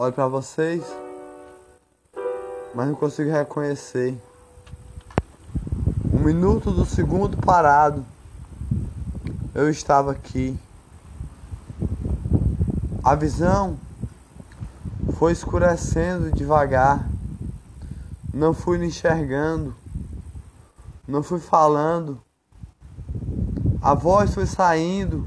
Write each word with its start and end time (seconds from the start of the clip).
Olho 0.00 0.12
para 0.12 0.28
vocês, 0.28 0.84
mas 2.72 2.86
não 2.86 2.94
consigo 2.94 3.32
reconhecer. 3.32 4.16
Um 6.14 6.20
minuto 6.20 6.70
do 6.70 6.86
segundo 6.86 7.36
parado, 7.36 8.06
eu 9.52 9.68
estava 9.68 10.12
aqui. 10.12 10.56
A 13.02 13.16
visão 13.16 13.76
foi 15.14 15.32
escurecendo 15.32 16.30
devagar. 16.30 17.04
Não 18.32 18.54
fui 18.54 18.78
enxergando. 18.86 19.74
Não 21.08 21.24
fui 21.24 21.40
falando. 21.40 22.22
A 23.82 23.94
voz 23.94 24.32
foi 24.32 24.46
saindo. 24.46 25.26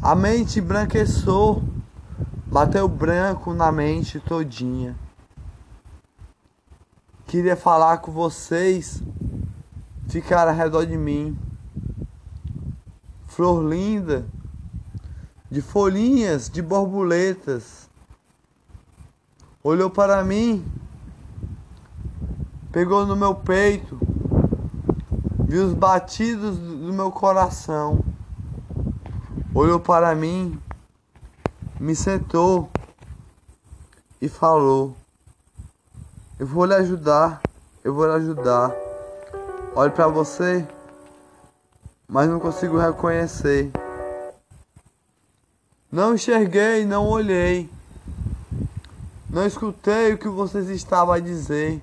A 0.00 0.14
mente 0.14 0.60
branqueçou. 0.60 1.64
Bateu 2.56 2.88
branco 2.88 3.52
na 3.52 3.70
mente 3.70 4.18
todinha. 4.18 4.96
Queria 7.26 7.54
falar 7.54 7.98
com 7.98 8.10
vocês. 8.10 9.02
Ficar 10.08 10.48
ao 10.48 10.54
redor 10.54 10.86
de 10.86 10.96
mim. 10.96 11.38
Flor 13.26 13.62
linda. 13.62 14.24
De 15.50 15.60
folhinhas, 15.60 16.48
de 16.48 16.62
borboletas. 16.62 17.90
Olhou 19.62 19.90
para 19.90 20.24
mim 20.24 20.64
pegou 22.72 23.06
no 23.06 23.16
meu 23.16 23.34
peito, 23.34 23.98
viu 25.46 25.66
os 25.66 25.72
batidos 25.72 26.58
do 26.58 26.92
meu 26.92 27.10
coração, 27.10 28.04
olhou 29.54 29.80
para 29.80 30.14
mim, 30.14 30.58
me 31.78 31.94
sentou 31.94 32.70
e 34.20 34.28
falou: 34.28 34.96
Eu 36.38 36.46
vou 36.46 36.64
lhe 36.64 36.74
ajudar, 36.74 37.40
eu 37.84 37.94
vou 37.94 38.06
lhe 38.06 38.14
ajudar. 38.14 38.74
Olho 39.74 39.92
para 39.92 40.08
você, 40.08 40.66
mas 42.08 42.28
não 42.28 42.40
consigo 42.40 42.78
reconhecer. 42.78 43.70
Não 45.92 46.14
enxerguei, 46.14 46.84
não 46.84 47.06
olhei. 47.06 47.70
Não 49.28 49.46
escutei 49.46 50.12
o 50.12 50.18
que 50.18 50.28
vocês 50.28 50.68
estavam 50.70 51.12
a 51.12 51.18
dizer. 51.18 51.82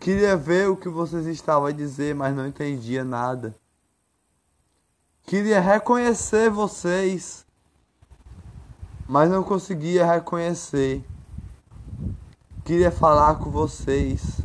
Queria 0.00 0.36
ver 0.36 0.68
o 0.68 0.76
que 0.76 0.88
vocês 0.88 1.26
estavam 1.26 1.66
a 1.66 1.72
dizer, 1.72 2.14
mas 2.14 2.34
não 2.34 2.46
entendia 2.46 3.04
nada. 3.04 3.54
Queria 5.26 5.60
reconhecer 5.60 6.50
vocês, 6.50 7.43
mas 9.06 9.30
não 9.30 9.42
conseguia 9.42 10.06
reconhecer. 10.06 11.04
Queria 12.64 12.90
falar 12.90 13.36
com 13.36 13.50
vocês. 13.50 14.40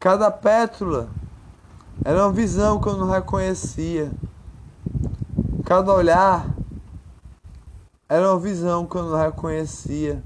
Cada 0.00 0.30
pétula 0.30 1.08
era 2.04 2.24
uma 2.24 2.32
visão 2.32 2.80
que 2.80 2.88
eu 2.88 2.96
não 2.96 3.08
reconhecia. 3.08 4.10
Cada 5.64 5.92
olhar 5.92 6.46
era 8.08 8.30
uma 8.30 8.40
visão 8.40 8.86
que 8.86 8.96
eu 8.96 9.04
não 9.04 9.16
reconhecia. 9.16 10.22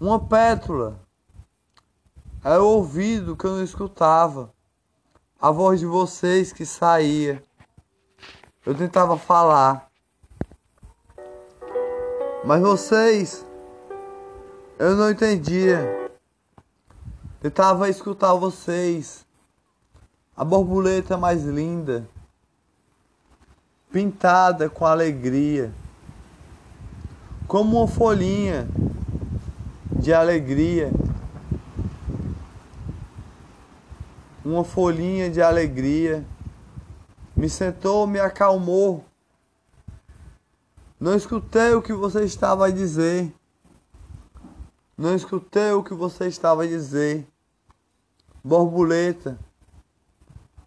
Uma 0.00 0.18
pétula 0.18 1.00
era 2.44 2.60
o 2.62 2.66
ouvido 2.66 3.36
que 3.36 3.44
eu 3.44 3.52
não 3.52 3.62
escutava. 3.62 4.52
A 5.40 5.50
voz 5.52 5.78
de 5.78 5.86
vocês 5.86 6.52
que 6.52 6.66
saía. 6.66 7.42
Eu 8.66 8.74
tentava 8.74 9.16
falar. 9.16 9.91
Mas 12.44 12.60
vocês 12.60 13.46
eu 14.78 14.96
não 14.96 15.10
entendia. 15.10 16.10
Tentava 17.40 17.88
escutar 17.88 18.34
vocês. 18.34 19.24
A 20.36 20.44
borboleta 20.44 21.16
mais 21.16 21.44
linda, 21.44 22.08
pintada 23.92 24.70
com 24.70 24.86
alegria, 24.86 25.72
como 27.46 27.78
uma 27.78 27.86
folhinha 27.86 28.66
de 30.00 30.12
alegria 30.12 30.90
uma 34.44 34.64
folhinha 34.64 35.30
de 35.30 35.40
alegria, 35.40 36.24
me 37.36 37.48
sentou, 37.48 38.06
me 38.06 38.18
acalmou. 38.18 39.04
Não 41.02 41.16
escutei 41.16 41.74
o 41.74 41.82
que 41.82 41.92
você 41.92 42.22
estava 42.22 42.66
a 42.66 42.70
dizer. 42.70 43.34
Não 44.96 45.16
escutei 45.16 45.72
o 45.72 45.82
que 45.82 45.92
você 45.94 46.28
estava 46.28 46.62
a 46.62 46.66
dizer. 46.68 47.26
Borboleta, 48.44 49.36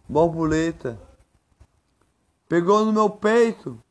borboleta, 0.06 1.00
pegou 2.46 2.84
no 2.84 2.92
meu 2.92 3.08
peito 3.08 3.82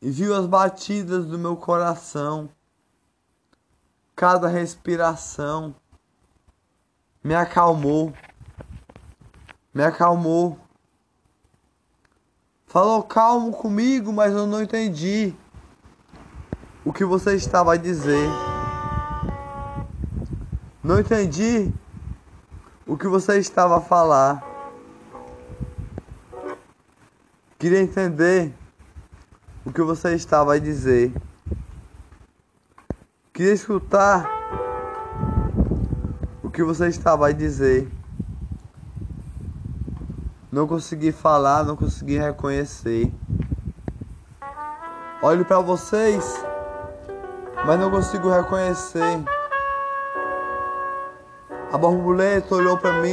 e 0.00 0.10
viu 0.10 0.34
as 0.34 0.46
batidas 0.46 1.26
do 1.26 1.38
meu 1.38 1.58
coração. 1.58 2.48
Cada 4.14 4.48
respiração 4.48 5.74
me 7.22 7.34
acalmou 7.34 8.14
me 9.74 9.84
acalmou. 9.84 10.58
Falou 12.66 13.02
calmo 13.02 13.52
comigo, 13.52 14.10
mas 14.10 14.32
eu 14.32 14.46
não 14.46 14.62
entendi 14.62 15.34
o 16.86 16.92
que 16.92 17.04
você 17.04 17.34
estava 17.34 17.74
a 17.74 17.76
dizer. 17.76 18.28
Não 20.84 21.00
entendi 21.00 21.72
o 22.86 22.96
que 22.96 23.08
você 23.08 23.38
estava 23.38 23.78
a 23.78 23.80
falar. 23.80 24.40
Queria 27.58 27.80
entender 27.80 28.54
o 29.64 29.72
que 29.72 29.82
você 29.82 30.14
estava 30.14 30.54
a 30.54 30.58
dizer. 30.60 31.12
Queria 33.32 33.54
escutar 33.54 34.30
o 36.40 36.48
que 36.48 36.62
você 36.62 36.86
estava 36.86 37.26
a 37.26 37.32
dizer. 37.32 37.90
Não 40.52 40.68
consegui 40.68 41.10
falar, 41.10 41.64
não 41.64 41.74
consegui 41.74 42.16
reconhecer. 42.16 43.12
Olho 45.20 45.44
para 45.44 45.58
vocês, 45.58 46.24
mas 47.66 47.80
não 47.80 47.90
consigo 47.90 48.30
reconhecer. 48.30 49.24
A 51.72 51.76
borboleta 51.76 52.54
olhou 52.54 52.78
para 52.78 53.02
mim, 53.02 53.12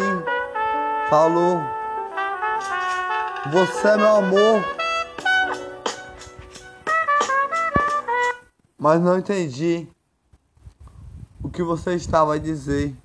falou: 1.09 1.57
Você 3.51 3.87
é 3.87 3.97
meu 3.97 4.15
amor. 4.17 4.63
Mas 8.77 9.01
não 9.01 9.17
entendi 9.17 9.87
o 11.41 11.49
que 11.49 11.63
você 11.63 11.95
estava 11.95 12.35
a 12.35 12.37
dizer. 12.37 12.95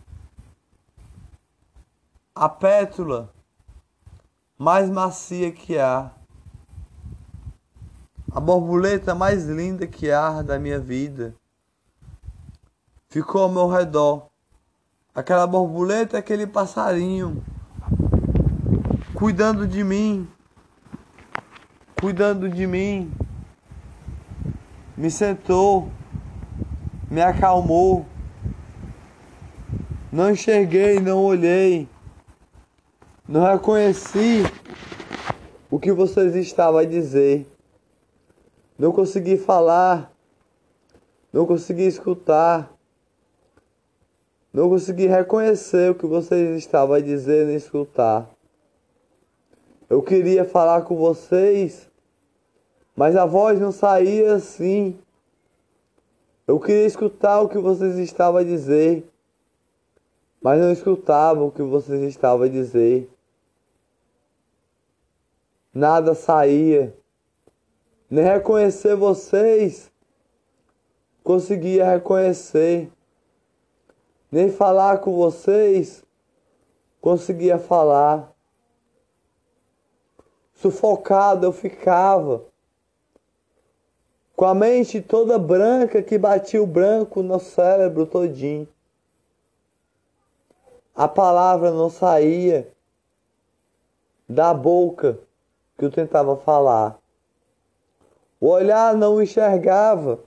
A 2.35 2.49
pétula 2.49 3.33
mais 4.59 4.91
macia 4.91 5.51
que 5.51 5.79
há, 5.79 6.11
a 8.31 8.41
borboleta 8.41 9.15
mais 9.15 9.45
linda 9.47 9.87
que 9.87 10.11
há 10.11 10.43
da 10.43 10.59
minha 10.59 10.79
vida, 10.79 11.35
ficou 13.09 13.43
ao 13.43 13.49
meu 13.49 13.69
redor. 13.69 14.29
Aquela 15.15 15.47
borboleta, 15.47 16.19
aquele 16.19 16.47
passarinho, 16.47 17.43
cuidando 19.15 19.67
de 19.67 19.83
mim, 19.83 20.29
cuidando 22.01 22.49
de 22.49 22.67
mim, 22.67 23.13
me 24.97 25.11
sentou, 25.11 25.91
me 27.11 27.21
acalmou. 27.21 28.07
Não 30.13 30.31
enxerguei, 30.31 31.01
não 31.01 31.19
olhei 31.23 31.89
não 33.29 33.45
reconheci 33.45 34.43
o 35.71 35.79
que 35.79 35.93
vocês 35.93 36.35
estavam 36.35 36.81
a 36.81 36.85
dizer. 36.85 37.47
Não 38.79 38.93
consegui 38.93 39.37
falar. 39.37 40.13
Não 41.33 41.45
consegui 41.45 41.87
escutar. 41.87 42.73
Não 44.53 44.69
consegui 44.69 45.07
reconhecer 45.07 45.91
o 45.91 45.95
que 45.95 46.07
vocês 46.07 46.57
estavam 46.57 47.01
dizer 47.03 47.49
e 47.49 47.57
escutar. 47.57 48.31
Eu 49.91 50.03
queria 50.03 50.45
falar 50.45 50.83
com 50.83 50.97
vocês, 50.97 51.91
mas 52.95 53.17
a 53.17 53.27
voz 53.27 53.61
não 53.61 53.73
saía 53.73 54.35
assim. 54.35 54.99
Eu 56.47 56.59
queria 56.61 56.87
escutar 56.87 57.41
o 57.41 57.49
que 57.49 57.59
vocês 57.59 57.97
estavam 57.99 58.41
a 58.41 58.45
dizer, 58.45 59.07
mas 60.41 60.61
não 60.61 60.73
escutava 60.73 61.43
o 61.43 61.51
que 61.51 61.63
vocês 61.63 62.03
estavam 62.03 62.47
a 62.47 62.49
dizer 62.49 63.11
nada 65.79 66.15
saía. 66.15 66.95
Nem 68.11 68.25
reconhecer 68.25 68.97
vocês 68.97 69.91
conseguia 71.23 71.85
reconhecer, 71.85 72.91
nem 74.33 74.51
falar 74.51 74.99
com 74.99 75.15
vocês 75.15 76.03
conseguia 77.03 77.59
falar. 77.59 78.33
Sufocado 80.55 81.47
eu 81.47 81.53
ficava, 81.53 82.43
com 84.35 84.45
a 84.45 84.55
mente 84.55 85.03
toda 85.03 85.39
branca 85.39 86.03
que 86.03 86.17
batia 86.17 86.63
o 86.63 86.67
branco 86.67 87.23
no 87.23 87.39
cérebro 87.39 88.07
todinho. 88.07 88.67
A 90.95 91.07
palavra 91.07 91.71
não 91.71 91.91
saía 91.91 92.73
da 94.29 94.53
boca 94.55 95.19
que 95.79 95.85
eu 95.85 95.91
tentava 95.91 96.37
falar. 96.37 96.99
O 98.41 98.49
olhar 98.49 98.95
não 98.95 99.21
enxergava 99.21 100.21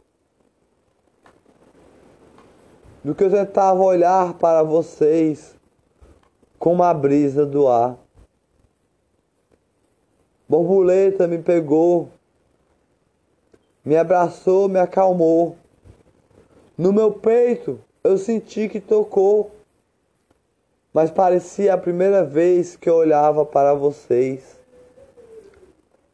do 3.04 3.16
que 3.16 3.24
eu 3.24 3.32
tentava 3.32 3.82
olhar 3.82 4.34
para 4.34 4.64
vocês 4.64 5.56
como 6.60 6.84
a 6.84 6.94
brisa 6.94 7.46
do 7.46 7.68
ar. 7.70 7.98
Borboleta 10.48 11.26
me 11.26 11.38
pegou, 11.38 12.10
me 13.86 13.96
abraçou, 13.96 14.68
me 14.68 14.80
acalmou. 14.80 15.56
No 16.78 16.92
meu 16.92 17.14
peito 17.14 17.80
eu 18.04 18.18
senti 18.18 18.68
que 18.68 18.82
tocou, 18.82 19.52
mas 20.94 21.10
parecia 21.10 21.74
a 21.74 21.78
primeira 21.78 22.26
vez 22.26 22.76
que 22.76 22.90
eu 22.90 22.96
olhava 22.96 23.46
para 23.46 23.74
vocês. 23.74 24.60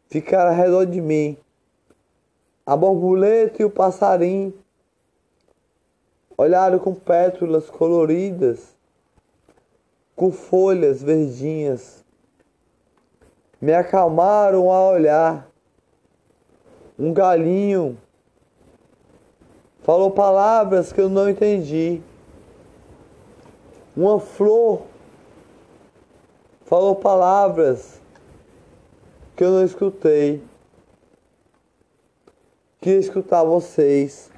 Ficaram 0.08 0.52
ao 0.52 0.56
redor 0.56 0.86
de 0.86 1.02
mim 1.02 1.36
a 2.68 2.76
borboleta 2.76 3.62
e 3.62 3.66
o 3.66 3.70
passarinho 3.70 4.54
olharam 6.38 6.78
com 6.78 6.94
pétalas 6.94 7.70
coloridas, 7.70 8.76
com 10.14 10.34
folhas 10.34 11.02
verdinhas. 11.02 12.04
Me 13.62 13.74
acalmaram 13.74 14.70
a 14.70 14.92
olhar. 14.92 15.50
Um 17.00 17.14
galinho 17.14 17.98
falou 19.84 20.12
palavras 20.12 20.92
que 20.92 21.00
eu 21.00 21.08
não 21.08 21.30
entendi. 21.30 22.02
Uma 23.96 24.20
flor 24.20 24.82
falou 26.66 26.98
palavras 26.98 28.02
que 29.38 29.44
eu 29.46 29.52
não 29.52 29.64
escutei. 29.64 30.44
Queria 32.80 33.00
escutar 33.00 33.44
vocês. 33.44 34.32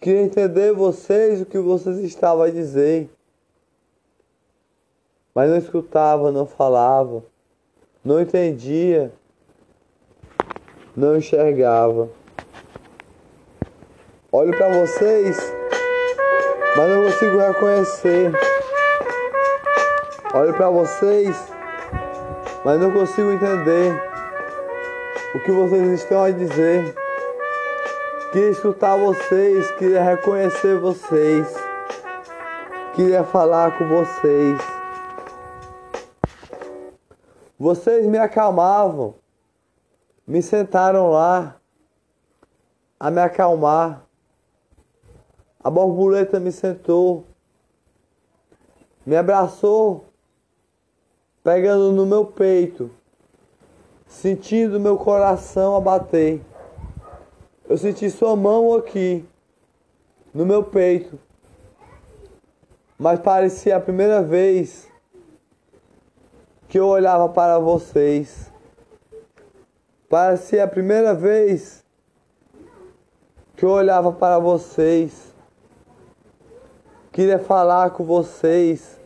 Queria 0.00 0.22
entender 0.22 0.72
vocês 0.72 1.40
o 1.40 1.46
que 1.46 1.58
vocês 1.58 1.98
estavam 1.98 2.42
a 2.42 2.50
dizer. 2.50 3.08
Mas 5.32 5.48
não 5.48 5.56
escutava, 5.56 6.32
não 6.32 6.44
falava, 6.44 7.22
não 8.04 8.20
entendia, 8.20 9.12
não 10.94 11.16
enxergava. 11.16 12.10
Olho 14.30 14.50
para 14.50 14.80
vocês, 14.80 15.38
mas 16.76 16.90
não 16.90 17.04
consigo 17.04 17.38
reconhecer. 17.38 18.32
Olho 20.34 20.52
para 20.52 20.68
vocês, 20.68 21.36
mas 22.64 22.80
não 22.80 22.92
consigo 22.92 23.30
entender 23.30 24.11
o 25.34 25.40
que 25.40 25.50
vocês 25.50 26.00
estão 26.00 26.22
a 26.22 26.30
dizer. 26.30 26.94
Queria 28.32 28.50
escutar 28.50 28.96
vocês, 28.96 29.70
queria 29.72 30.02
reconhecer 30.02 30.78
vocês, 30.78 31.46
queria 32.94 33.24
falar 33.24 33.78
com 33.78 33.88
vocês. 33.88 34.60
Vocês 37.58 38.06
me 38.06 38.18
acalmavam, 38.18 39.14
me 40.26 40.42
sentaram 40.42 41.10
lá 41.10 41.56
a 42.98 43.10
me 43.10 43.20
acalmar. 43.20 44.02
A 45.62 45.70
borboleta 45.70 46.40
me 46.40 46.50
sentou, 46.50 47.24
me 49.06 49.16
abraçou, 49.16 50.06
pegando 51.42 51.92
no 51.92 52.04
meu 52.04 52.26
peito 52.26 52.90
sentindo 54.12 54.78
meu 54.78 54.98
coração 54.98 55.74
a 55.74 55.80
bater. 55.80 56.40
Eu 57.68 57.78
senti 57.78 58.10
sua 58.10 58.36
mão 58.36 58.74
aqui, 58.74 59.24
no 60.34 60.44
meu 60.44 60.62
peito. 60.62 61.18
Mas 62.98 63.18
parecia 63.18 63.76
a 63.76 63.80
primeira 63.80 64.22
vez 64.22 64.86
que 66.68 66.78
eu 66.78 66.86
olhava 66.86 67.28
para 67.30 67.58
vocês. 67.58 68.52
Parecia 70.08 70.64
a 70.64 70.68
primeira 70.68 71.14
vez 71.14 71.82
que 73.56 73.64
eu 73.64 73.70
olhava 73.70 74.12
para 74.12 74.38
vocês. 74.38 75.34
Queria 77.10 77.38
falar 77.38 77.90
com 77.90 78.04
vocês. 78.04 79.00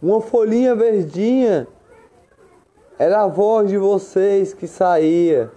Uma 0.00 0.20
folhinha 0.20 0.74
verdinha 0.74 1.66
era 2.98 3.22
a 3.22 3.26
voz 3.26 3.68
de 3.68 3.76
vocês 3.76 4.54
que 4.54 4.66
saía. 4.66 5.50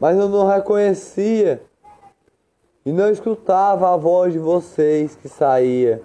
Mas 0.00 0.16
eu 0.16 0.28
não 0.28 0.46
reconhecia 0.46 1.62
e 2.86 2.92
não 2.92 3.10
escutava 3.10 3.92
a 3.92 3.96
voz 3.96 4.32
de 4.32 4.38
vocês 4.38 5.16
que 5.16 5.28
saía. 5.28 6.02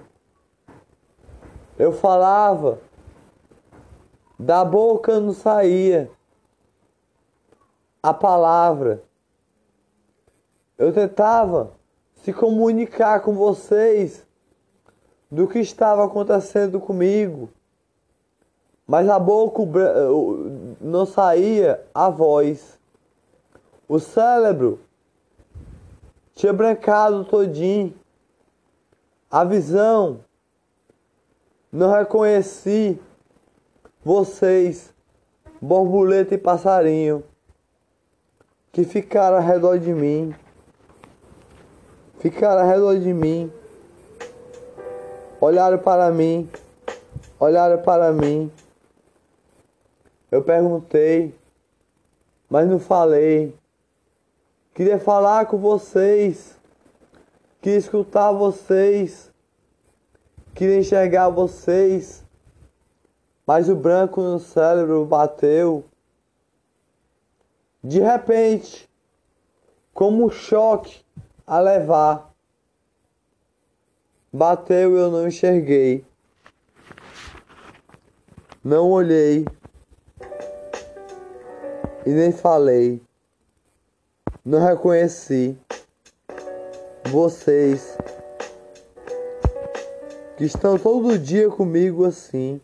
Eu 1.78 1.92
falava, 1.92 2.80
da 4.38 4.66
boca 4.66 5.20
não 5.20 5.32
saía 5.32 6.10
a 8.02 8.14
palavra. 8.14 9.04
Eu 10.78 10.92
tentava 10.92 11.72
se 12.16 12.34
comunicar 12.34 13.22
com 13.22 13.34
vocês 13.34 14.26
do 15.30 15.48
que 15.48 15.60
estava 15.60 16.04
acontecendo 16.04 16.80
comigo 16.80 17.50
mas 18.88 19.08
a 19.10 19.18
boca 19.18 19.62
não 20.80 21.06
saía 21.06 21.84
a 21.94 22.10
voz. 22.10 22.78
O 23.88 24.00
cérebro 24.00 24.80
tinha 26.36 26.52
brancado 26.52 27.24
todinho. 27.26 27.94
A 29.32 29.44
visão 29.44 30.20
não 31.72 31.92
reconheci 31.92 33.00
vocês, 34.04 34.94
borboleta 35.62 36.36
e 36.36 36.38
passarinho, 36.38 37.24
que 38.72 38.84
ficaram 38.84 39.38
ao 39.38 39.44
redor 39.44 39.80
de 39.80 39.94
mim. 39.94 40.36
Ficaram 42.20 42.62
ao 42.62 42.68
redor 42.68 43.00
de 43.00 43.14
mim. 43.14 43.52
Olharam 45.40 45.78
para 45.78 46.12
mim. 46.12 46.50
Olharam 47.40 47.82
para 47.82 48.12
mim. 48.12 48.52
Eu 50.34 50.42
perguntei, 50.42 51.32
mas 52.50 52.68
não 52.68 52.80
falei. 52.80 53.56
Queria 54.74 55.00
falar 55.00 55.46
com 55.46 55.60
vocês. 55.60 56.58
Queria 57.62 57.78
escutar 57.78 58.32
vocês. 58.32 59.32
Queria 60.56 60.80
enxergar 60.80 61.30
vocês. 61.30 62.26
Mas 63.46 63.70
o 63.70 63.76
branco 63.76 64.22
no 64.22 64.40
cérebro 64.40 65.06
bateu. 65.06 65.86
De 67.84 68.00
repente, 68.00 68.90
como 69.94 70.26
um 70.26 70.32
choque 70.32 71.06
a 71.46 71.60
levar. 71.60 72.34
Bateu 74.34 74.98
e 74.98 75.00
eu 75.00 75.12
não 75.12 75.28
enxerguei. 75.28 76.04
Não 78.64 78.90
olhei 78.90 79.46
e 82.06 82.10
nem 82.10 82.32
falei. 82.32 83.02
Não 84.46 84.60
reconheci 84.60 85.58
vocês 87.06 87.98
que 90.38 90.46
estão 90.46 90.78
todo 90.78 91.18
dia 91.18 91.50
comigo 91.50 92.06
assim. 92.06 92.60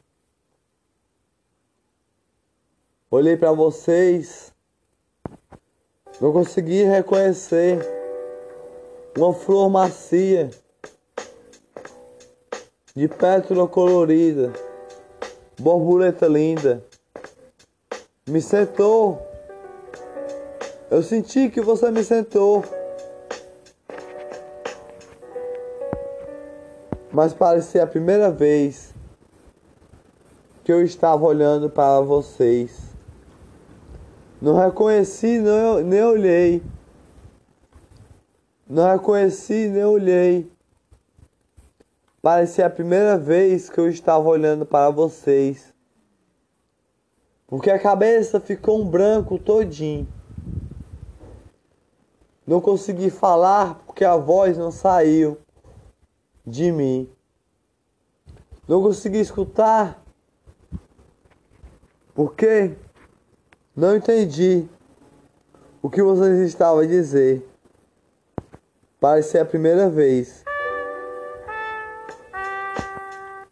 Olhei 3.12 3.38
para 3.38 3.52
vocês, 3.52 4.54
não 6.22 6.32
consegui 6.32 6.84
reconhecer 6.84 7.80
uma 9.18 9.34
flor 9.34 9.70
macia 9.70 10.52
de 12.96 13.08
pétala 13.08 13.68
colorida, 13.68 14.52
borboleta 15.58 16.28
linda, 16.28 16.84
me 18.28 18.42
sentou 18.42 19.29
Eu 20.92 21.04
senti 21.04 21.50
que 21.50 21.62
você 21.62 21.92
me 21.92 22.04
sentou. 22.04 22.64
Mas 27.12 27.32
parecia 27.32 27.84
a 27.84 27.88
primeira 27.88 28.32
vez 28.32 28.92
que 30.64 30.72
eu 30.72 30.84
estava 30.84 31.24
olhando 31.26 31.70
para 31.70 32.02
vocês. 32.02 32.90
Não 34.42 34.58
reconheci, 34.58 35.40
nem, 35.40 35.84
nem 35.84 36.04
olhei. 36.04 36.64
Não 38.68 38.92
reconheci, 38.92 39.68
nem 39.68 39.86
olhei. 39.86 40.52
Parecia 42.20 42.66
a 42.66 42.70
primeira 42.70 43.16
vez 43.16 43.70
que 43.70 43.80
eu 43.80 43.88
estava 43.88 44.28
olhando 44.28 44.66
para 44.66 44.90
vocês. 44.90 45.72
Porque 47.46 47.70
a 47.70 47.78
cabeça 47.78 48.40
ficou 48.40 48.82
um 48.82 48.90
branco 48.90 49.38
todinho. 49.38 50.08
Não 52.50 52.60
consegui 52.60 53.12
falar 53.12 53.76
porque 53.86 54.04
a 54.04 54.18
voz 54.18 54.58
não 54.58 54.72
saiu 54.72 55.38
de 56.44 56.72
mim. 56.72 57.08
Não 58.68 58.82
consegui 58.82 59.20
escutar 59.20 60.04
porque 62.16 62.76
não 63.76 63.96
entendi 63.96 64.68
o 65.80 65.92
que 65.92 66.02
vocês 66.02 66.40
estavam 66.40 66.80
a 66.80 66.88
dizer. 66.88 67.48
Parecia 69.00 69.44
a 69.44 69.46
primeira 69.46 69.88
vez 69.88 70.44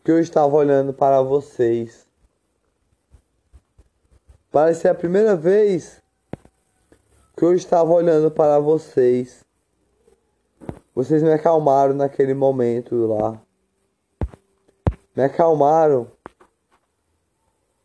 que 0.03 0.09
eu 0.09 0.19
estava 0.19 0.55
olhando 0.55 0.91
para 0.91 1.21
vocês. 1.21 2.07
Parecia 4.51 4.89
a 4.89 4.95
primeira 4.95 5.35
vez 5.35 6.01
que 7.37 7.45
eu 7.45 7.53
estava 7.53 7.93
olhando 7.93 8.31
para 8.31 8.59
vocês. 8.59 9.45
Vocês 10.95 11.21
me 11.21 11.31
acalmaram 11.31 11.93
naquele 11.93 12.33
momento 12.33 12.95
lá. 13.05 13.39
Me 15.15 15.23
acalmaram. 15.23 16.07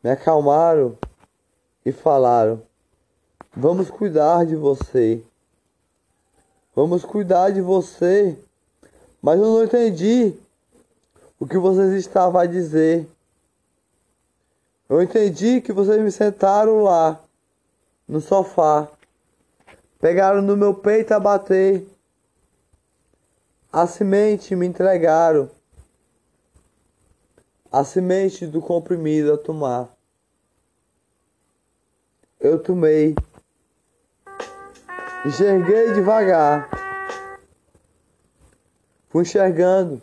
Me 0.02 0.10
acalmaram 0.10 0.96
e 1.84 1.92
falaram: 1.92 2.62
Vamos 3.54 3.90
cuidar 3.90 4.46
de 4.46 4.56
você. 4.56 5.22
Vamos 6.74 7.04
cuidar 7.04 7.50
de 7.50 7.60
você. 7.60 8.38
Mas 9.20 9.38
eu 9.38 9.44
não 9.44 9.64
entendi 9.64 10.34
o 11.38 11.46
que 11.46 11.58
vocês 11.58 11.92
estavam 11.92 12.40
a 12.40 12.46
dizer. 12.46 13.06
Eu 14.88 15.02
entendi 15.02 15.60
que 15.60 15.72
vocês 15.74 16.00
me 16.00 16.10
sentaram 16.10 16.82
lá, 16.82 17.20
no 18.08 18.20
sofá. 18.20 18.88
Pegaram 20.02 20.42
no 20.42 20.56
meu 20.56 20.74
peito 20.74 21.14
a 21.14 21.20
bater. 21.20 21.86
A 23.72 23.86
semente 23.86 24.56
me 24.56 24.66
entregaram. 24.66 25.48
A 27.70 27.84
semente 27.84 28.44
do 28.44 28.60
comprimido 28.60 29.32
a 29.32 29.38
tomar. 29.38 29.88
Eu 32.40 32.58
tomei. 32.58 33.14
Enxerguei 35.24 35.94
devagar. 35.94 36.68
Fui 39.08 39.22
enxergando. 39.22 40.02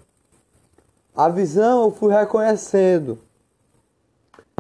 A 1.14 1.28
visão 1.28 1.84
eu 1.84 1.92
fui 1.92 2.14
reconhecendo. 2.14 3.20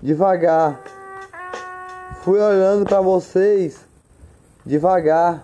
Devagar. 0.04 0.84
Fui 2.24 2.42
olhando 2.42 2.84
para 2.84 3.00
vocês 3.00 3.88
devagar. 4.66 5.44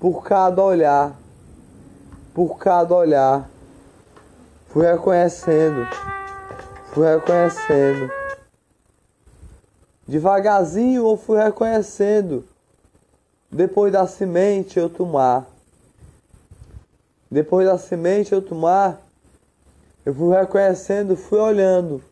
Por 0.00 0.22
cada 0.22 0.62
olhar. 0.62 1.16
Por 2.34 2.58
cada 2.58 2.94
olhar. 2.94 3.48
Fui 4.68 4.86
reconhecendo. 4.86 5.86
Fui 6.92 7.06
reconhecendo. 7.06 8.10
Devagarzinho 10.06 11.08
eu 11.08 11.16
fui 11.16 11.42
reconhecendo. 11.42 12.44
Depois 13.50 13.92
da 13.92 14.06
semente 14.06 14.78
eu 14.78 14.88
tomar. 14.88 15.46
Depois 17.30 17.66
da 17.66 17.76
semente 17.76 18.32
eu 18.32 18.40
tomar, 18.40 19.02
eu 20.04 20.14
fui 20.14 20.34
reconhecendo, 20.34 21.14
fui 21.14 21.38
olhando 21.38 22.02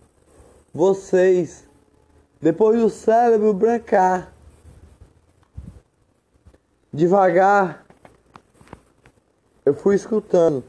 vocês. 0.74 1.64
Depois 2.40 2.78
do 2.78 2.90
cérebro 2.90 3.54
brancar. 3.54 4.30
Devagar, 6.96 7.84
eu 9.66 9.74
fui 9.74 9.96
escutando 9.96 10.64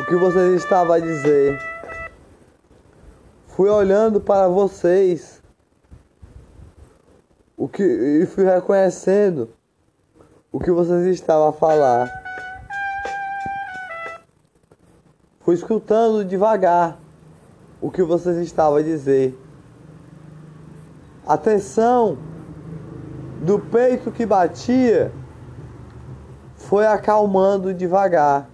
o 0.00 0.06
que 0.06 0.14
vocês 0.14 0.62
estavam 0.62 0.92
a 0.92 1.00
dizer. 1.00 1.58
Fui 3.48 3.68
olhando 3.68 4.20
para 4.20 4.46
vocês 4.46 5.42
o 7.56 7.66
que 7.66 7.82
e 7.82 8.26
fui 8.26 8.44
reconhecendo 8.44 9.50
o 10.52 10.60
que 10.60 10.70
vocês 10.70 11.04
estavam 11.06 11.48
a 11.48 11.52
falar. 11.52 12.08
Fui 15.40 15.56
escutando 15.56 16.24
devagar 16.24 16.96
o 17.80 17.90
que 17.90 18.04
vocês 18.04 18.36
estavam 18.36 18.76
a 18.76 18.82
dizer. 18.82 19.36
A 21.26 21.36
tensão 21.36 22.35
do 23.46 23.60
peito 23.60 24.10
que 24.10 24.26
batia 24.26 25.12
foi 26.56 26.84
acalmando 26.84 27.72
devagar. 27.72 28.50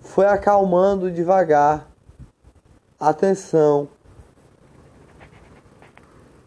Foi 0.00 0.26
acalmando 0.26 1.10
devagar. 1.10 1.90
A 3.00 3.12
tensão 3.12 3.88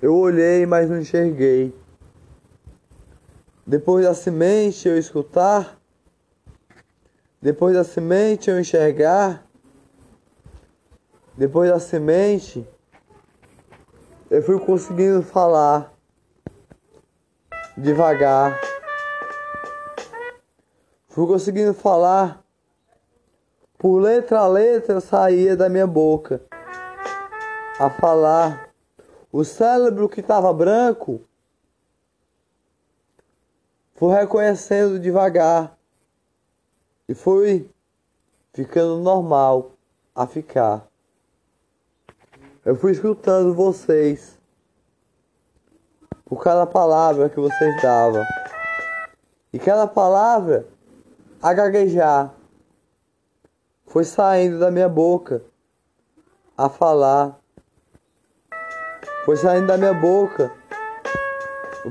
eu 0.01 0.15
olhei, 0.15 0.65
mas 0.65 0.89
não 0.89 1.01
enxerguei. 1.01 1.75
Depois 3.67 4.05
da 4.05 4.13
semente 4.13 4.87
eu 4.87 4.97
escutar, 4.97 5.77
depois 7.41 7.75
da 7.75 7.83
semente 7.83 8.49
eu 8.49 8.57
enxergar, 8.57 9.45
depois 11.35 11.69
da 11.69 11.79
semente 11.79 12.65
eu 14.31 14.41
fui 14.41 14.57
conseguindo 14.61 15.21
falar 15.21 15.98
devagar. 17.79 18.59
Fui 21.07 21.25
conseguindo 21.25 21.73
falar 21.73 22.43
por 23.77 23.99
letra 23.99 24.39
a 24.39 24.47
letra 24.47 24.99
saía 24.99 25.55
da 25.55 25.69
minha 25.69 25.87
boca 25.87 26.41
a 27.79 27.89
falar 27.89 28.69
o 29.31 29.43
cérebro 29.43 30.09
que 30.09 30.19
estava 30.19 30.51
branco 30.51 31.21
foi 33.95 34.13
reconhecendo 34.13 34.99
devagar 34.99 35.77
e 37.07 37.13
foi 37.13 37.69
ficando 38.53 38.97
normal 38.97 39.73
a 40.15 40.25
ficar. 40.25 40.87
Eu 42.65 42.75
fui 42.75 42.91
escutando 42.91 43.53
vocês 43.53 44.38
por 46.29 46.43
cada 46.43 46.65
palavra 46.65 47.29
que 47.29 47.39
vocês 47.39 47.81
davam. 47.81 48.23
E 49.51 49.59
cada 49.59 49.87
palavra 49.87 50.67
a 51.41 51.53
gaguejar 51.53 52.33
foi 53.87 54.03
saindo 54.03 54.59
da 54.59 54.69
minha 54.69 54.87
boca 54.87 55.41
a 56.55 56.69
falar 56.69 57.39
foi 59.29 59.37
saindo 59.37 59.67
da 59.67 59.77
minha 59.77 59.93
boca. 59.93 60.51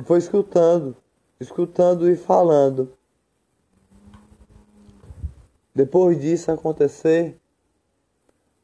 Foi 0.04 0.18
escutando, 0.18 0.96
escutando 1.38 2.10
e 2.10 2.16
falando. 2.16 2.92
Depois 5.72 6.20
disso 6.20 6.50
acontecer, 6.50 7.38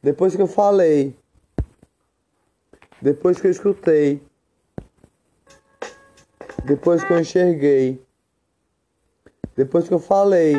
depois 0.02 0.34
que 0.34 0.42
eu 0.42 0.48
falei, 0.48 1.16
depois 3.00 3.40
que 3.40 3.46
eu 3.46 3.50
escutei, 3.52 4.20
depois 6.64 7.04
que 7.04 7.12
eu 7.12 7.21
enxerguei, 7.21 8.02
depois 9.54 9.87
que 9.87 9.94
eu 9.94 9.99
falei, 9.99 10.54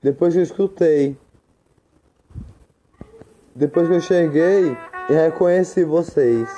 depois 0.00 0.34
que 0.34 0.38
eu 0.38 0.44
escutei, 0.44 1.18
depois 3.54 3.88
que 3.88 3.94
eu 3.94 3.98
enxerguei, 3.98 4.76
e 5.08 5.12
reconheci 5.12 5.84
vocês. 5.84 6.48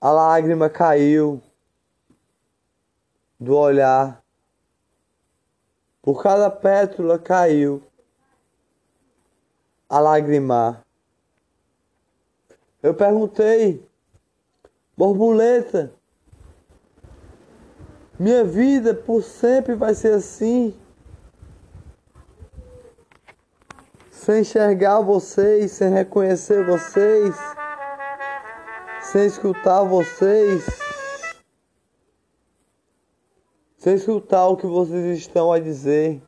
A 0.00 0.10
lágrima 0.10 0.68
caiu 0.68 1.40
do 3.38 3.56
olhar. 3.56 4.22
Por 6.02 6.22
cada 6.22 6.50
pétala 6.50 7.18
caiu 7.18 7.82
a 9.88 9.98
lagrimar. 9.98 10.84
Eu 12.82 12.94
perguntei, 12.94 13.86
borboleta, 14.96 15.92
minha 18.18 18.42
vida 18.42 18.94
por 18.94 19.22
sempre 19.22 19.74
vai 19.74 19.94
ser 19.94 20.14
assim? 20.14 20.74
Sem 24.10 24.40
enxergar 24.40 25.00
vocês, 25.00 25.72
sem 25.72 25.90
reconhecer 25.90 26.64
vocês, 26.64 27.34
sem 29.02 29.26
escutar 29.26 29.82
vocês, 29.84 30.64
sem 33.76 33.94
escutar 33.94 34.46
o 34.48 34.56
que 34.56 34.66
vocês 34.66 35.18
estão 35.18 35.52
a 35.52 35.58
dizer, 35.58 36.22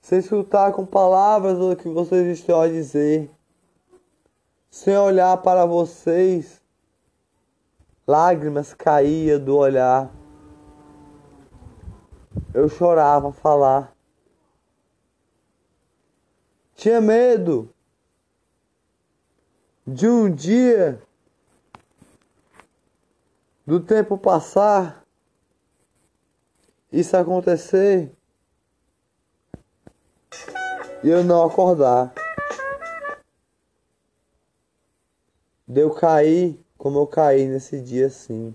sem 0.00 0.20
escutar 0.20 0.72
com 0.72 0.86
palavras 0.86 1.58
o 1.58 1.76
que 1.76 1.88
vocês 1.88 2.38
estão 2.38 2.60
a 2.60 2.68
dizer, 2.68 3.30
sem 4.72 4.96
olhar 4.96 5.36
para 5.36 5.66
vocês, 5.66 6.62
lágrimas 8.06 8.72
caíam 8.72 9.38
do 9.38 9.54
olhar. 9.54 10.10
Eu 12.54 12.70
chorava 12.70 13.28
a 13.28 13.32
falar. 13.32 13.94
Tinha 16.74 17.02
medo 17.02 17.68
de 19.86 20.08
um 20.08 20.34
dia 20.34 21.02
do 23.66 23.78
tempo 23.78 24.16
passar, 24.16 25.04
isso 26.90 27.14
acontecer 27.14 28.10
e 31.04 31.10
eu 31.10 31.22
não 31.22 31.44
acordar. 31.44 32.21
Deu 35.72 35.88
cair 35.88 36.62
como 36.76 36.98
eu 36.98 37.06
caí 37.06 37.48
nesse 37.48 37.80
dia 37.80 38.08
assim. 38.08 38.54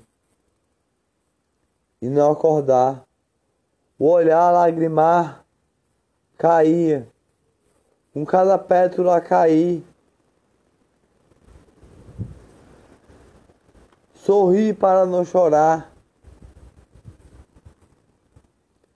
E 2.00 2.08
não 2.10 2.32
acordar. 2.32 3.08
O 3.98 4.08
olhar 4.08 4.52
lagrimar 4.52 5.44
caía. 6.38 7.12
Com 8.14 8.24
cada 8.24 8.56
pétala 8.60 9.20
cair. 9.20 9.84
Sorri 14.14 14.72
para 14.72 15.04
não 15.08 15.26
chorar. 15.26 15.92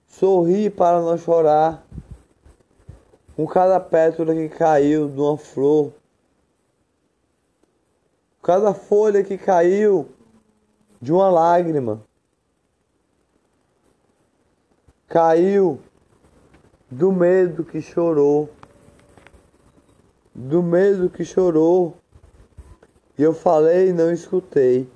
Sorri 0.06 0.70
para 0.70 1.00
não 1.00 1.18
chorar. 1.18 1.84
Com 3.34 3.48
cada 3.48 3.80
pétala 3.80 4.32
que 4.32 4.48
caiu 4.48 5.08
de 5.08 5.20
uma 5.20 5.36
flor. 5.36 5.92
Cada 8.42 8.74
folha 8.74 9.22
que 9.22 9.38
caiu 9.38 10.08
de 11.00 11.12
uma 11.12 11.30
lágrima. 11.30 12.02
Caiu 15.06 15.80
do 16.90 17.12
medo 17.12 17.64
que 17.64 17.80
chorou. 17.80 18.50
Do 20.34 20.60
medo 20.60 21.08
que 21.08 21.24
chorou. 21.24 21.96
E 23.16 23.22
eu 23.22 23.32
falei 23.32 23.90
e 23.90 23.92
não 23.92 24.10
escutei. 24.12 24.90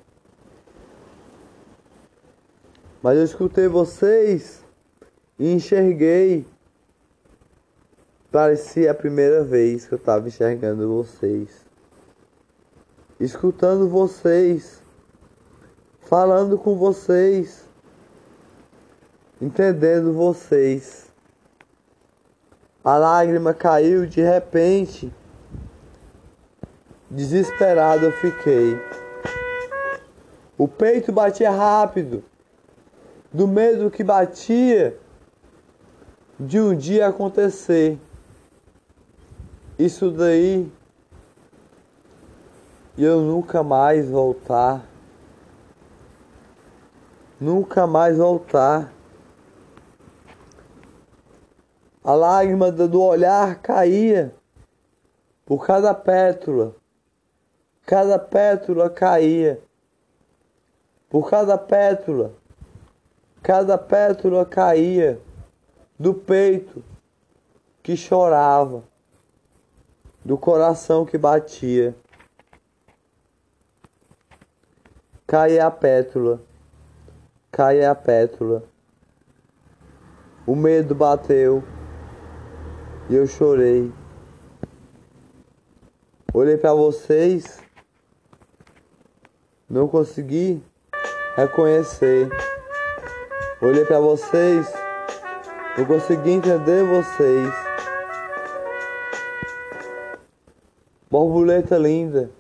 Mas 3.00 3.16
eu 3.16 3.24
escutei 3.24 3.68
vocês 3.68 4.64
e 5.38 5.52
enxerguei. 5.52 6.44
Parecia 8.32 8.90
a 8.90 8.94
primeira 8.94 9.44
vez 9.44 9.86
que 9.86 9.94
eu 9.94 9.98
estava 9.98 10.26
enxergando 10.26 10.88
vocês. 10.88 11.64
Escutando 13.18 13.88
vocês. 13.88 14.82
Falando 16.00 16.58
com 16.58 16.76
vocês. 16.76 17.64
Entendendo 19.40 20.12
vocês. 20.12 21.06
A 22.84 22.96
lágrima 22.96 23.54
caiu 23.54 24.06
de 24.06 24.20
repente. 24.20 25.12
Desesperado 27.10 28.04
eu 28.04 28.12
fiquei. 28.12 28.78
O 30.58 30.68
peito 30.68 31.10
batia 31.12 31.50
rápido 31.50 32.22
do 33.32 33.48
medo 33.48 33.90
que 33.90 34.04
batia 34.04 34.98
de 36.38 36.60
um 36.60 36.76
dia 36.76 37.08
acontecer. 37.08 37.98
Isso 39.78 40.10
daí 40.10 40.70
e 42.96 43.04
eu 43.04 43.20
nunca 43.20 43.62
mais 43.62 44.08
voltar. 44.08 44.84
Nunca 47.40 47.86
mais 47.86 48.16
voltar. 48.16 48.92
A 52.02 52.14
lágrima 52.14 52.70
do 52.70 53.02
olhar 53.02 53.56
caía 53.60 54.34
por 55.44 55.66
cada 55.66 55.92
pétala. 55.92 56.74
Cada 57.84 58.18
pétala 58.18 58.88
caía. 58.88 59.60
Por 61.08 61.30
cada 61.30 61.56
pétala 61.56 62.32
Cada 63.46 63.78
pétala 63.78 64.44
caía 64.44 65.20
do 65.96 66.12
peito 66.12 66.82
que 67.80 67.96
chorava, 67.96 68.82
do 70.24 70.36
coração 70.36 71.06
que 71.06 71.16
batia. 71.16 71.94
Caia 75.28 75.66
a 75.66 75.70
pétala, 75.72 76.40
caia 77.50 77.90
a 77.90 77.96
pétala. 77.96 78.62
O 80.46 80.54
medo 80.54 80.94
bateu 80.94 81.64
e 83.10 83.16
eu 83.16 83.26
chorei. 83.26 83.92
Olhei 86.32 86.56
para 86.56 86.72
vocês, 86.74 87.60
não 89.68 89.88
consegui 89.88 90.62
reconhecer. 91.34 92.28
Olhei 93.60 93.84
para 93.84 93.98
vocês, 93.98 94.72
eu 95.76 95.84
consegui 95.86 96.30
entender 96.30 96.84
vocês. 96.84 97.52
Borboleta 101.10 101.76
linda, 101.76 102.30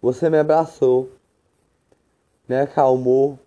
você 0.00 0.28
me 0.28 0.38
abraçou, 0.38 1.08
me 2.52 2.58
acalmou, 2.58 3.38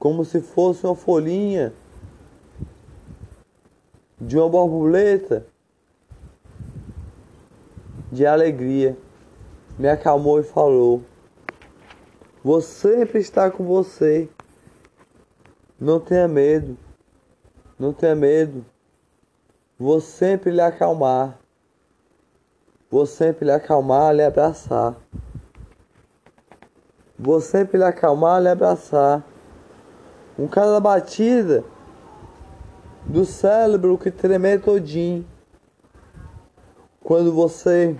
como 0.00 0.24
se 0.24 0.40
fosse 0.40 0.84
uma 0.84 0.96
folhinha 0.96 1.72
de 4.20 4.36
uma 4.36 4.48
borboleta 4.48 5.46
de 8.10 8.26
alegria. 8.26 8.98
Me 9.78 9.88
acalmou 9.88 10.40
e 10.40 10.42
falou. 10.42 11.04
Vou 12.42 12.60
sempre 12.60 13.20
estar 13.20 13.52
com 13.52 13.64
você. 13.64 14.28
Não 15.78 16.00
tenha 16.00 16.26
medo. 16.26 16.76
Não 17.78 17.92
tenha 17.92 18.16
medo. 18.16 18.66
Vou 19.78 20.00
sempre 20.00 20.50
lhe 20.50 20.60
acalmar. 20.60 21.38
Vou 22.90 23.06
sempre 23.06 23.44
lhe 23.44 23.52
acalmar, 23.52 24.12
lhe 24.12 24.24
abraçar. 24.24 24.96
Vou 27.18 27.40
sempre 27.40 27.78
lhe 27.78 27.84
acalmar, 27.84 28.40
lhe 28.40 28.48
abraçar. 28.48 29.24
Com 30.36 30.46
cada 30.46 30.78
batida 30.78 31.64
do 33.04 33.24
cérebro 33.24 33.98
que 33.98 34.10
tremer 34.10 34.60
todinho. 34.60 35.26
Quando 37.02 37.32
você 37.32 37.96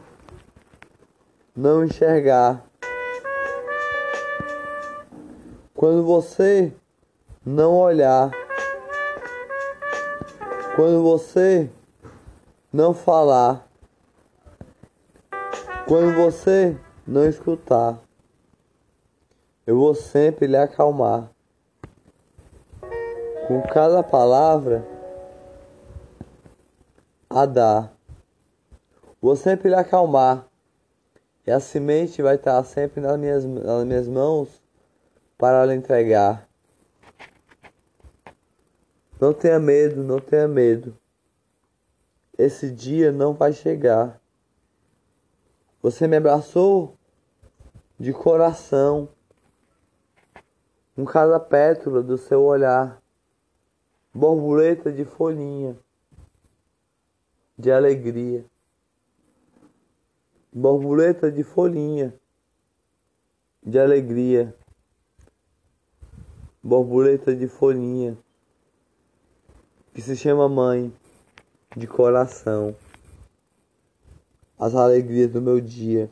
não 1.57 1.85
enxergar 1.85 2.69
Quando 5.79 6.03
você 6.03 6.73
não 7.47 7.77
olhar, 7.77 8.33
quando 10.75 11.05
você 11.05 11.71
não 12.73 12.93
falar, 12.93 13.65
quando 15.87 16.17
você 16.17 16.77
não 17.07 17.29
escutar, 17.29 18.01
eu 19.69 19.77
vou 19.77 19.95
sempre 19.95 20.47
lhe 20.47 20.57
acalmar. 20.57 21.31
Com 23.47 23.61
cada 23.71 24.03
palavra 24.03 24.83
a 27.29 27.45
dar, 27.45 27.93
vou 29.21 29.37
sempre 29.37 29.69
lhe 29.69 29.75
acalmar. 29.75 30.49
E 31.47 31.51
a 31.51 31.61
semente 31.61 32.23
vai 32.23 32.37
estar 32.37 32.65
sempre 32.65 33.03
nas 33.03 33.19
minhas, 33.19 33.45
nas 33.45 33.85
minhas 33.85 34.09
mãos 34.09 34.49
para 35.37 35.67
lhe 35.67 35.75
entregar. 35.75 36.49
Não 39.21 39.35
tenha 39.35 39.61
medo, 39.61 40.03
não 40.03 40.19
tenha 40.19 40.49
medo. 40.49 40.97
Esse 42.39 42.71
dia 42.71 43.13
não 43.13 43.35
vai 43.35 43.53
chegar. 43.53 44.19
Você 45.83 46.09
me 46.09 46.17
abraçou 46.17 46.97
de 47.99 48.15
coração, 48.15 49.11
com 50.99 51.05
cada 51.05 51.39
pétala 51.39 52.03
do 52.03 52.19
seu 52.19 52.43
olhar, 52.43 53.01
borboleta 54.13 54.93
de 54.93 55.05
folhinha, 55.05 55.79
de 57.57 57.71
alegria, 57.71 58.45
borboleta 60.53 61.31
de 61.31 61.45
folhinha, 61.45 62.13
de 63.63 63.79
alegria, 63.79 64.53
borboleta 66.61 67.33
de 67.33 67.47
folhinha, 67.47 68.19
que 69.95 70.03
se 70.03 70.17
chama 70.17 70.49
mãe. 70.49 70.93
De 71.77 71.87
coração, 71.87 72.75
as 74.59 74.75
alegrias 74.75 75.31
do 75.31 75.41
meu 75.41 75.61
dia. 75.61 76.11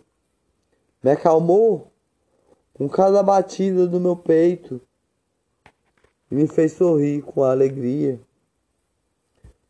Me 1.02 1.10
acalmou 1.10 1.90
com 2.76 2.90
cada 2.90 3.22
batida 3.22 3.86
do 3.86 3.98
meu 3.98 4.14
peito 4.14 4.78
e 6.30 6.34
me 6.34 6.46
fez 6.46 6.72
sorrir 6.72 7.22
com 7.22 7.42
alegria, 7.42 8.20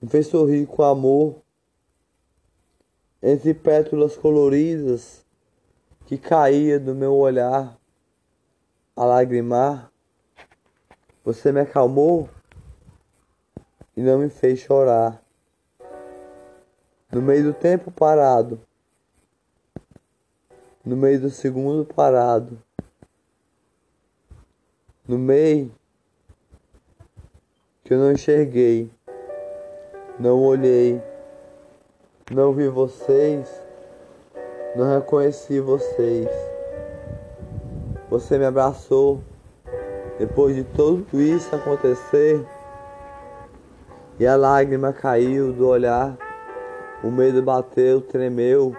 me 0.03 0.09
fez 0.09 0.27
sorrir 0.27 0.67
com 0.67 0.83
amor, 0.83 1.41
entre 3.23 3.55
pétalas 3.55 4.17
coloridas 4.17 5.25
que 6.07 6.19
caía 6.19 6.81
do 6.81 6.97
meu 6.97 7.15
olhar 7.15 7.79
a 8.97 9.05
lagrimar. 9.05 9.93
Você 11.25 11.53
me 11.53 11.61
acalmou 11.61 12.29
e 13.97 14.01
não 14.01 14.19
me 14.19 14.29
fez 14.29 14.59
chorar. 14.59 15.23
No 17.13 17.23
meio 17.23 17.45
do 17.45 17.55
tempo 17.55 17.93
parado, 17.93 18.61
no 20.85 20.97
meio 20.97 21.21
do 21.21 21.31
segundo 21.31 21.85
parado, 21.85 22.61
no 25.09 25.19
meio 25.19 25.71
que 27.85 27.95
eu 27.95 27.99
não 27.99 28.13
enxerguei, 28.13 28.91
não 30.19 30.43
olhei, 30.43 31.01
não 32.33 32.53
vi 32.53 32.69
vocês, 32.69 33.49
não 34.75 34.93
reconheci 34.93 35.61
vocês. 35.61 36.29
Você 38.11 38.39
me 38.39 38.45
abraçou 38.45 39.21
depois 40.19 40.57
de 40.57 40.65
tudo 40.65 41.21
isso 41.21 41.55
acontecer 41.55 42.45
e 44.19 44.27
a 44.27 44.35
lágrima 44.35 44.93
caiu 44.93 45.53
do 45.53 45.69
olhar, 45.69 46.17
o 47.05 47.11
medo 47.11 47.43
bateu, 47.43 48.01
tremeu 48.01 48.75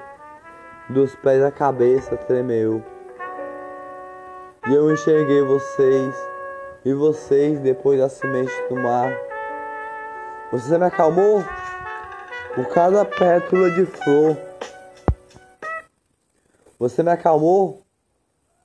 dos 0.90 1.16
pés 1.16 1.44
à 1.44 1.52
cabeça 1.52 2.18
tremeu. 2.18 2.82
E 4.70 4.74
eu 4.74 4.92
enxerguei 4.92 5.42
vocês, 5.44 6.14
e 6.84 6.94
vocês 6.94 7.58
depois 7.62 7.98
da 7.98 8.10
semente 8.10 8.52
do 8.68 8.76
mar. 8.76 9.18
Você 10.52 10.78
me 10.78 10.84
acalmou 10.84 11.42
por 12.54 12.68
cada 12.68 13.06
pétala 13.06 13.72
de 13.72 13.86
flor. 13.86 14.38
Você 16.78 17.02
me 17.02 17.10
acalmou 17.10 17.82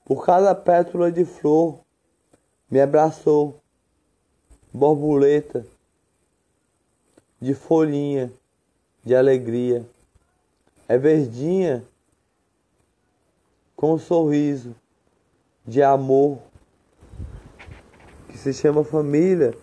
por 0.04 0.26
cada 0.26 0.52
pétala 0.56 1.12
de 1.12 1.24
flor. 1.24 1.78
Me 2.68 2.80
abraçou, 2.80 3.60
borboleta, 4.72 5.64
de 7.40 7.54
folhinha, 7.54 8.32
de 9.04 9.14
alegria. 9.14 9.86
É 10.88 10.98
verdinha 10.98 11.84
com 13.76 13.92
um 13.92 13.98
sorriso 13.98 14.81
de 15.64 15.82
amor 15.82 16.38
que 18.28 18.36
se 18.36 18.52
chama 18.52 18.82
família, 18.82 19.54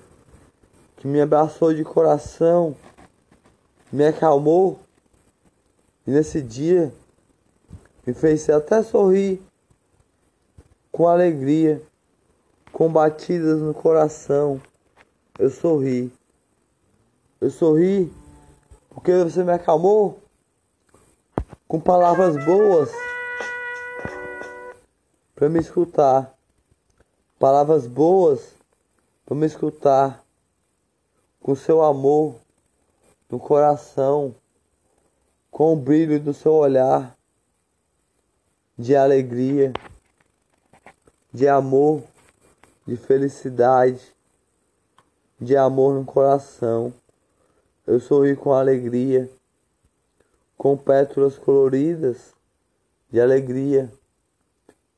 que 0.97 1.07
me 1.07 1.19
abraçou 1.19 1.73
de 1.73 1.83
coração, 1.83 2.75
me 3.91 4.05
acalmou 4.05 4.79
e 6.05 6.11
nesse 6.11 6.41
dia 6.41 6.93
me 8.05 8.13
fez 8.13 8.49
até 8.49 8.81
sorrir 8.81 9.41
com 10.91 11.07
alegria, 11.07 11.81
com 12.71 12.91
batidas 12.91 13.59
no 13.59 13.73
coração. 13.73 14.61
Eu 15.37 15.49
sorri. 15.49 16.11
Eu 17.39 17.49
sorri 17.49 18.11
porque 18.89 19.11
você 19.23 19.43
me 19.43 19.51
acalmou 19.51 20.19
com 21.67 21.79
palavras 21.79 22.43
boas 22.45 22.91
para 25.39 25.47
me 25.47 25.59
escutar. 25.59 26.35
Palavras 27.39 27.87
boas 27.87 28.51
para 29.25 29.37
me 29.37 29.45
escutar. 29.45 30.21
Com 31.41 31.55
seu 31.55 31.81
amor 31.81 32.35
no 33.29 33.39
coração, 33.39 34.35
com 35.49 35.71
o 35.71 35.75
brilho 35.77 36.19
do 36.19 36.33
seu 36.33 36.51
olhar 36.51 37.17
de 38.77 38.93
alegria, 38.97 39.71
de 41.33 41.47
amor, 41.47 42.03
de 42.85 42.97
felicidade, 42.97 44.13
de 45.39 45.55
amor 45.55 45.95
no 45.95 46.03
coração. 46.03 46.93
Eu 47.87 48.01
sorri 48.01 48.35
com 48.35 48.51
alegria, 48.51 49.29
com 50.57 50.75
pétalas 50.75 51.37
coloridas 51.37 52.33
de 53.09 53.21
alegria 53.21 53.89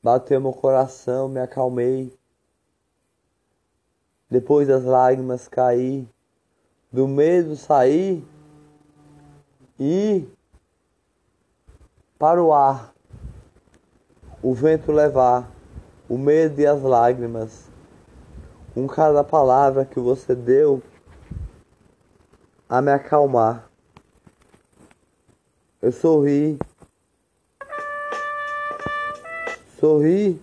Bateu 0.02 0.40
meu 0.40 0.52
coração, 0.52 1.28
me 1.28 1.38
acalmei. 1.38 2.12
Depois 4.28 4.66
das 4.66 4.82
lágrimas 4.82 5.46
cair, 5.46 6.08
do 6.90 7.06
medo 7.06 7.54
sair 7.54 8.26
e 9.78 10.26
para 12.18 12.42
o 12.42 12.52
ar, 12.52 12.92
o 14.42 14.52
vento 14.52 14.90
levar 14.90 15.48
o 16.08 16.18
medo 16.18 16.60
e 16.60 16.66
as 16.66 16.82
lágrimas. 16.82 17.70
Com 18.74 18.86
cada 18.88 19.22
palavra 19.22 19.84
que 19.84 20.00
você 20.00 20.34
deu 20.34 20.82
a 22.68 22.80
me 22.80 22.90
acalmar. 22.90 23.68
Eu 25.80 25.92
sorri 25.92 26.58
Sorri, 29.82 30.40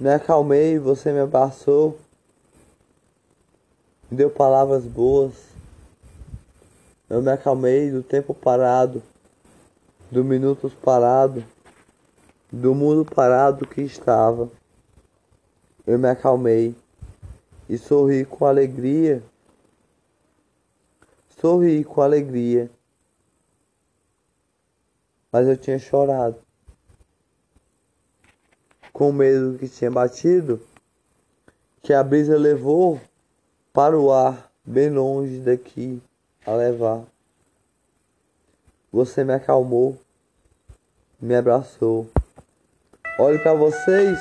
me 0.00 0.10
acalmei, 0.10 0.80
você 0.80 1.12
me 1.12 1.20
abraçou, 1.20 1.96
me 4.10 4.16
deu 4.16 4.28
palavras 4.28 4.82
boas. 4.82 5.32
Eu 7.08 7.22
me 7.22 7.30
acalmei 7.30 7.88
do 7.88 8.02
tempo 8.02 8.34
parado, 8.34 9.00
do 10.10 10.24
minutos 10.24 10.74
parado, 10.74 11.44
do 12.50 12.74
mundo 12.74 13.04
parado 13.04 13.64
que 13.64 13.82
estava. 13.82 14.50
Eu 15.86 15.96
me 15.96 16.08
acalmei 16.08 16.74
e 17.68 17.78
sorri 17.78 18.24
com 18.24 18.44
alegria. 18.44 19.22
Sorri 21.40 21.84
com 21.84 22.02
alegria. 22.02 22.68
Mas 25.30 25.46
eu 25.46 25.56
tinha 25.56 25.78
chorado 25.78 26.44
com 28.96 29.12
medo 29.12 29.58
que 29.58 29.68
tinha 29.68 29.90
batido, 29.90 30.58
que 31.82 31.92
a 31.92 32.02
brisa 32.02 32.38
levou 32.38 32.98
para 33.70 33.94
o 33.94 34.10
ar, 34.10 34.50
bem 34.64 34.88
longe 34.88 35.38
daqui 35.38 36.00
a 36.46 36.52
levar. 36.52 37.02
Você 38.90 39.22
me 39.22 39.34
acalmou, 39.34 39.98
me 41.20 41.36
abraçou. 41.36 42.08
Olho 43.18 43.38
para 43.42 43.52
vocês, 43.52 44.18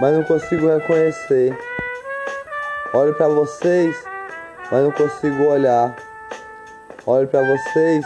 mas 0.00 0.16
não 0.16 0.24
consigo 0.24 0.68
reconhecer. 0.68 1.54
Olho 2.94 3.14
para 3.14 3.28
vocês, 3.28 3.94
mas 4.72 4.82
não 4.82 4.92
consigo 4.92 5.44
olhar. 5.44 5.94
Olho 7.04 7.28
para 7.28 7.42
vocês, 7.42 8.02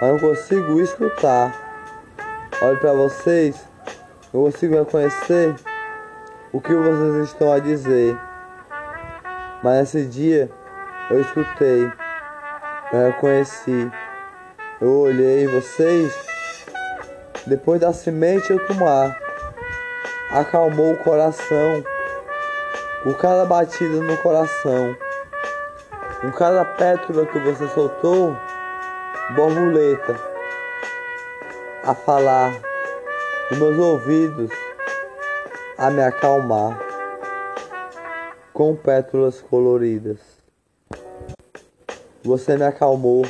mas 0.00 0.10
não 0.10 0.18
consigo 0.18 0.80
escutar. 0.80 1.54
Olho 2.60 2.80
para 2.80 2.92
vocês, 2.94 3.71
eu 4.32 4.44
consigo 4.44 4.76
reconhecer 4.76 5.54
o 6.52 6.60
que 6.60 6.72
vocês 6.72 7.28
estão 7.28 7.52
a 7.52 7.58
dizer. 7.58 8.18
Mas 9.62 9.94
nesse 9.94 10.06
dia 10.06 10.50
eu 11.10 11.20
escutei, 11.20 11.90
eu 12.92 13.06
reconheci, 13.06 13.90
eu 14.80 15.00
olhei 15.00 15.46
vocês. 15.46 16.12
Depois 17.46 17.80
da 17.80 17.92
semente 17.92 18.50
eu 18.50 18.66
tomar, 18.66 19.18
acalmou 20.30 20.92
o 20.92 20.98
coração, 20.98 21.84
com 23.02 23.12
cada 23.14 23.44
batida 23.44 24.00
no 24.00 24.16
coração, 24.18 24.96
com 26.20 26.32
cada 26.32 26.64
pétala 26.64 27.26
que 27.26 27.38
você 27.40 27.66
soltou, 27.68 28.36
borboleta 29.34 30.16
a 31.84 31.94
falar 31.94 32.71
nos 33.50 33.58
meus 33.58 33.78
ouvidos, 33.78 34.50
a 35.76 35.90
me 35.90 36.02
acalmar 36.02 36.78
com 38.52 38.76
pétalas 38.76 39.40
coloridas. 39.40 40.18
Você 42.22 42.56
me 42.56 42.64
acalmou 42.64 43.24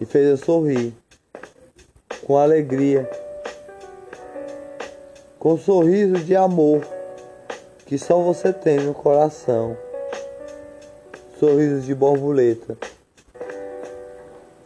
e 0.00 0.04
fez 0.04 0.28
eu 0.28 0.36
sorrir 0.36 0.94
com 2.26 2.36
alegria, 2.36 3.08
com 5.38 5.54
um 5.54 5.58
sorriso 5.58 6.14
de 6.24 6.34
amor 6.34 6.80
que 7.86 7.98
só 7.98 8.20
você 8.20 8.52
tem 8.52 8.78
no 8.80 8.94
coração. 8.94 9.76
Sorriso 11.38 11.80
de 11.80 11.94
borboleta, 11.94 12.76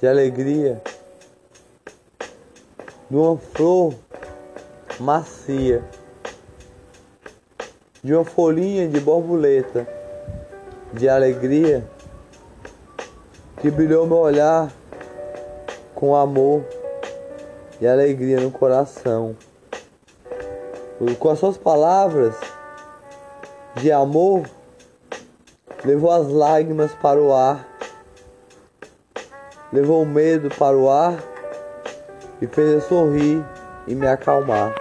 de 0.00 0.06
alegria, 0.06 0.82
de 3.14 3.18
uma 3.20 3.36
flor 3.36 3.94
macia, 4.98 5.84
de 8.02 8.12
uma 8.12 8.24
folhinha 8.24 8.88
de 8.88 8.98
borboleta, 8.98 9.86
de 10.92 11.08
alegria, 11.08 11.88
que 13.60 13.70
brilhou 13.70 14.04
meu 14.04 14.16
olhar 14.16 14.68
com 15.94 16.16
amor 16.16 16.64
e 17.80 17.86
alegria 17.86 18.40
no 18.40 18.50
coração. 18.50 19.36
Com 21.20 21.30
as 21.30 21.38
suas 21.38 21.56
palavras 21.56 22.34
de 23.76 23.92
amor, 23.92 24.42
levou 25.84 26.10
as 26.10 26.26
lágrimas 26.26 26.92
para 26.94 27.22
o 27.22 27.32
ar, 27.32 27.64
levou 29.72 30.02
o 30.02 30.06
medo 30.06 30.48
para 30.56 30.76
o 30.76 30.90
ar 30.90 31.33
e 32.40 32.46
fez 32.46 32.84
sorrir 32.84 33.44
e 33.86 33.94
me 33.94 34.06
acalmar. 34.06 34.72